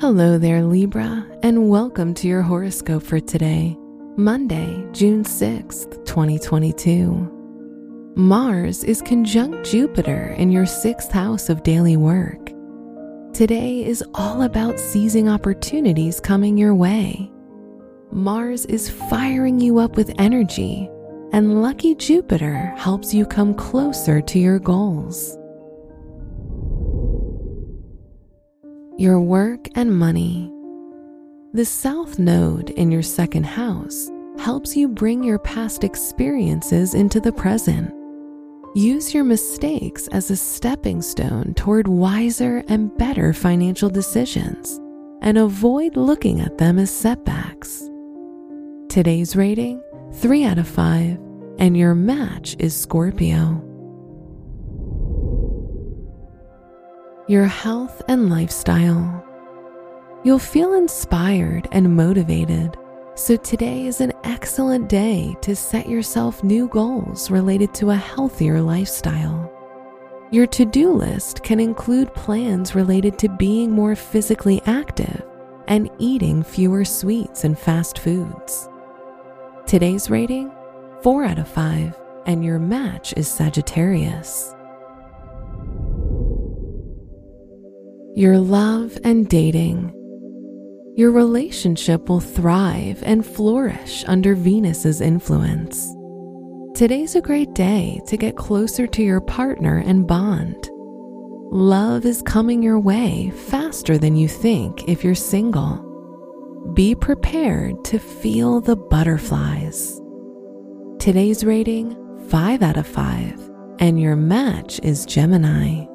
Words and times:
Hello 0.00 0.38
there, 0.38 0.64
Libra, 0.64 1.24
and 1.44 1.70
welcome 1.70 2.14
to 2.14 2.26
your 2.26 2.42
horoscope 2.42 3.04
for 3.04 3.20
today, 3.20 3.76
Monday, 4.16 4.84
June 4.90 5.22
6th, 5.22 6.04
2022. 6.04 8.12
Mars 8.16 8.82
is 8.82 9.00
conjunct 9.00 9.64
Jupiter 9.64 10.34
in 10.36 10.50
your 10.50 10.66
sixth 10.66 11.12
house 11.12 11.48
of 11.48 11.62
daily 11.62 11.96
work. 11.96 12.50
Today 13.32 13.84
is 13.84 14.02
all 14.14 14.42
about 14.42 14.80
seizing 14.80 15.28
opportunities 15.28 16.18
coming 16.18 16.58
your 16.58 16.74
way. 16.74 17.30
Mars 18.10 18.66
is 18.66 18.90
firing 18.90 19.60
you 19.60 19.78
up 19.78 19.96
with 19.96 20.12
energy, 20.18 20.90
and 21.32 21.62
lucky 21.62 21.94
Jupiter 21.94 22.74
helps 22.76 23.14
you 23.14 23.24
come 23.24 23.54
closer 23.54 24.20
to 24.20 24.40
your 24.40 24.58
goals. 24.58 25.38
Your 28.96 29.20
work 29.20 29.68
and 29.74 29.96
money. 29.96 30.50
The 31.52 31.64
South 31.64 32.18
Node 32.18 32.70
in 32.70 32.92
your 32.92 33.02
second 33.02 33.44
house 33.44 34.10
helps 34.38 34.76
you 34.76 34.88
bring 34.88 35.24
your 35.24 35.38
past 35.40 35.82
experiences 35.82 36.94
into 36.94 37.20
the 37.20 37.32
present. 37.32 37.92
Use 38.76 39.12
your 39.12 39.24
mistakes 39.24 40.06
as 40.08 40.30
a 40.30 40.36
stepping 40.36 41.02
stone 41.02 41.54
toward 41.54 41.88
wiser 41.88 42.62
and 42.68 42.96
better 42.96 43.32
financial 43.32 43.88
decisions 43.90 44.80
and 45.22 45.38
avoid 45.38 45.96
looking 45.96 46.40
at 46.40 46.58
them 46.58 46.78
as 46.78 46.90
setbacks. 46.90 47.88
Today's 48.88 49.34
rating 49.34 49.82
3 50.12 50.44
out 50.44 50.58
of 50.58 50.68
5, 50.68 51.18
and 51.58 51.76
your 51.76 51.96
match 51.96 52.54
is 52.60 52.76
Scorpio. 52.76 53.73
Your 57.26 57.46
health 57.46 58.02
and 58.08 58.28
lifestyle. 58.28 59.24
You'll 60.24 60.38
feel 60.38 60.74
inspired 60.74 61.68
and 61.72 61.96
motivated, 61.96 62.76
so 63.14 63.36
today 63.36 63.86
is 63.86 64.02
an 64.02 64.12
excellent 64.24 64.88
day 64.90 65.34
to 65.40 65.56
set 65.56 65.88
yourself 65.88 66.44
new 66.44 66.68
goals 66.68 67.30
related 67.30 67.72
to 67.74 67.90
a 67.90 67.96
healthier 67.96 68.60
lifestyle. 68.60 69.50
Your 70.32 70.46
to 70.48 70.66
do 70.66 70.92
list 70.92 71.42
can 71.42 71.60
include 71.60 72.12
plans 72.14 72.74
related 72.74 73.18
to 73.20 73.28
being 73.28 73.70
more 73.70 73.96
physically 73.96 74.60
active 74.66 75.24
and 75.68 75.90
eating 75.98 76.42
fewer 76.42 76.84
sweets 76.84 77.44
and 77.44 77.58
fast 77.58 77.98
foods. 77.98 78.68
Today's 79.66 80.10
rating 80.10 80.52
4 81.02 81.24
out 81.24 81.38
of 81.38 81.48
5, 81.48 81.98
and 82.26 82.44
your 82.44 82.58
match 82.58 83.14
is 83.16 83.28
Sagittarius. 83.28 84.53
Your 88.16 88.38
love 88.38 88.96
and 89.02 89.28
dating. 89.28 89.92
Your 90.94 91.10
relationship 91.10 92.08
will 92.08 92.20
thrive 92.20 93.02
and 93.04 93.26
flourish 93.26 94.04
under 94.06 94.36
Venus's 94.36 95.00
influence. 95.00 95.92
Today's 96.76 97.16
a 97.16 97.20
great 97.20 97.52
day 97.54 98.00
to 98.06 98.16
get 98.16 98.36
closer 98.36 98.86
to 98.86 99.02
your 99.02 99.20
partner 99.20 99.82
and 99.84 100.06
bond. 100.06 100.70
Love 101.50 102.04
is 102.06 102.22
coming 102.22 102.62
your 102.62 102.78
way 102.78 103.30
faster 103.30 103.98
than 103.98 104.14
you 104.14 104.28
think 104.28 104.88
if 104.88 105.02
you're 105.02 105.16
single. 105.16 105.80
Be 106.72 106.94
prepared 106.94 107.84
to 107.86 107.98
feel 107.98 108.60
the 108.60 108.76
butterflies. 108.76 110.00
Today's 111.00 111.42
rating 111.42 111.96
5 112.28 112.62
out 112.62 112.76
of 112.76 112.86
5, 112.86 113.50
and 113.80 114.00
your 114.00 114.14
match 114.14 114.78
is 114.84 115.04
Gemini. 115.04 115.86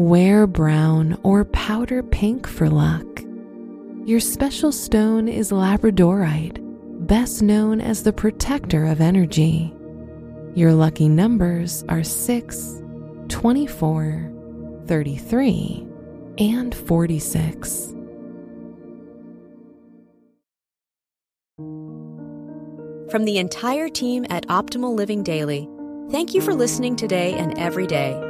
Wear 0.00 0.46
brown 0.46 1.20
or 1.22 1.44
powder 1.44 2.02
pink 2.02 2.48
for 2.48 2.70
luck. 2.70 3.04
Your 4.06 4.18
special 4.18 4.72
stone 4.72 5.28
is 5.28 5.50
labradorite, 5.50 6.56
best 7.06 7.42
known 7.42 7.82
as 7.82 8.02
the 8.02 8.10
protector 8.14 8.86
of 8.86 9.02
energy. 9.02 9.74
Your 10.54 10.72
lucky 10.72 11.06
numbers 11.06 11.84
are 11.90 12.02
6, 12.02 12.82
24, 13.28 14.32
33, 14.86 15.86
and 16.38 16.74
46. 16.74 17.94
From 23.10 23.26
the 23.26 23.36
entire 23.36 23.90
team 23.90 24.24
at 24.30 24.46
Optimal 24.46 24.94
Living 24.94 25.22
Daily, 25.22 25.68
thank 26.10 26.32
you 26.32 26.40
for 26.40 26.54
listening 26.54 26.96
today 26.96 27.34
and 27.34 27.58
every 27.58 27.86
day 27.86 28.29